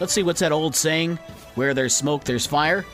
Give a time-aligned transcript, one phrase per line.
[0.00, 1.18] Let's see what's that old saying?
[1.54, 2.84] Where there's smoke, there's fire.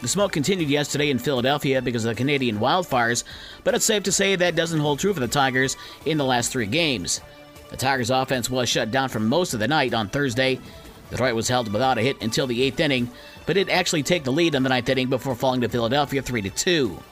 [0.00, 3.24] The smoke continued yesterday in Philadelphia because of the Canadian wildfires,
[3.64, 6.52] but it's safe to say that doesn't hold true for the Tigers in the last
[6.52, 7.20] three games.
[7.70, 10.60] The Tigers' offense was shut down for most of the night on Thursday.
[11.10, 13.10] Detroit was held without a hit until the eighth inning,
[13.44, 16.48] but did actually take the lead in the ninth inning before falling to Philadelphia 3
[16.48, 17.02] 2.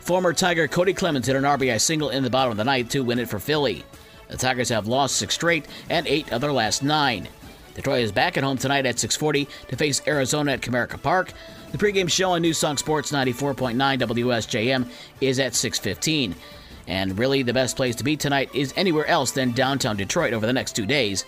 [0.00, 3.04] Former Tiger Kody Clemens hit an RBI single in the bottom of the ninth to
[3.04, 3.84] win it for Philly.
[4.28, 7.28] The Tigers have lost six straight and eight of their last nine.
[7.74, 11.32] Detroit is back at home tonight at 6:40 to face Arizona at Comerica Park.
[11.70, 14.86] The pregame show on New Song Sports 94.9 WSJM
[15.20, 16.34] is at 6:15.
[16.86, 20.46] And really, the best place to be tonight is anywhere else than downtown Detroit over
[20.46, 21.24] the next two days,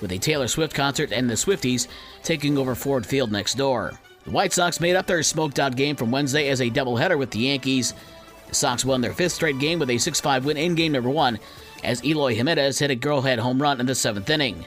[0.00, 1.86] with a Taylor Swift concert and the Swifties
[2.22, 3.92] taking over Ford Field next door.
[4.24, 7.30] The White Sox made up their smoked out game from Wednesday as a doubleheader with
[7.30, 7.92] the Yankees.
[8.48, 11.10] The Sox won their fifth straight game with a 6 5 win in game number
[11.10, 11.38] one
[11.84, 14.64] as Eloy Jimenez hit a go-ahead home run in the seventh inning.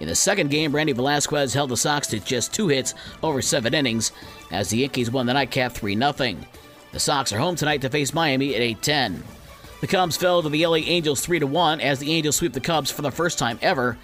[0.00, 3.74] In the second game, Randy Velasquez held the Sox to just two hits over seven
[3.74, 4.12] innings
[4.50, 6.12] as the Yankees won the nightcap 3 0.
[6.92, 9.24] The Sox are home tonight to face Miami at 8 10.
[9.80, 12.90] The Cubs fell to the LA Angels 3 1 as the Angels sweep the Cubs
[12.90, 13.98] for the first time ever.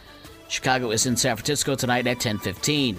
[0.49, 2.97] Chicago is in San Francisco tonight at 10:15.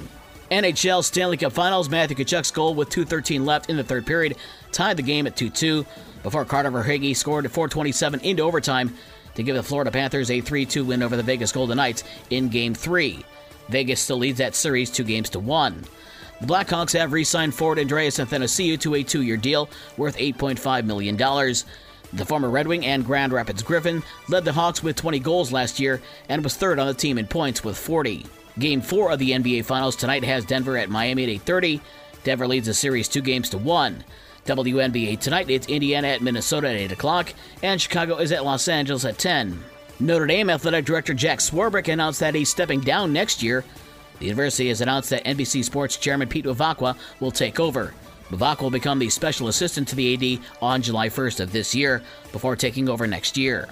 [0.51, 4.35] NHL Stanley Cup Finals, Matthew Tkachuk's goal with 2.13 left in the third period
[4.71, 5.85] tied the game at 2 2
[6.23, 8.95] before Carter Verhaeghe scored at 427 into overtime
[9.36, 12.50] to give the Florida Panthers a 3 2 win over the Vegas Golden Knights in
[12.50, 13.23] Game 3.
[13.69, 15.83] Vegas still leads that series two games to one.
[16.41, 20.86] The Blackhawks have re signed forward Andreas Athanasiou to a two year deal worth $8.5
[20.86, 21.16] million.
[22.13, 25.80] The former Red Wing and Grand Rapids Griffin led the Hawks with 20 goals last
[25.80, 28.25] year and was third on the team in points with 40.
[28.59, 31.81] Game 4 of the NBA Finals tonight has Denver at Miami at 8:30.
[32.23, 34.03] Denver leads the series two games to one.
[34.45, 39.03] WNBA tonight, it's Indiana at Minnesota at 8 o'clock, and Chicago is at Los Angeles
[39.03, 39.59] at 10.
[39.99, 43.66] Notre Dame Athletic Director Jack Swarbrick announced that he's stepping down next year.
[44.19, 47.95] The university has announced that NBC Sports Chairman Pete Bevacqua will take over.
[48.29, 52.03] Bevacqua will become the special assistant to the AD on July 1st of this year,
[52.31, 53.67] before taking over next year.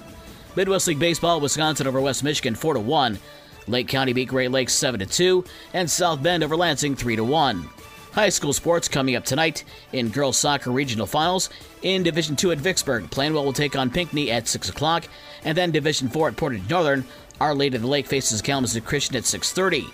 [0.55, 3.19] Midwest League Baseball, Wisconsin over West Michigan 4 1.
[3.67, 7.69] Lake County beat Great Lakes 7 2, and South Bend over Lansing 3 1.
[8.13, 11.49] High school sports coming up tonight in girls soccer regional finals.
[11.81, 15.07] In Division 2 at Vicksburg, Plainwell will take on Pinckney at 6 o'clock,
[15.43, 17.05] and then Division 4 at Portage Northern,
[17.41, 19.87] Our Lady of the Lake faces Kalamazoo Christian at 6:30.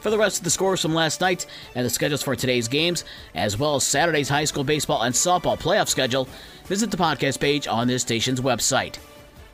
[0.00, 3.02] For the rest of the scores from last night and the schedules for today's games,
[3.34, 6.28] as well as Saturday's high school baseball and softball playoff schedule,
[6.66, 8.98] visit the podcast page on this station's website.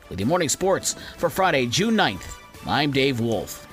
[0.09, 2.37] With your morning sports for Friday, June 9th,
[2.67, 3.65] I'm Dave Wolf.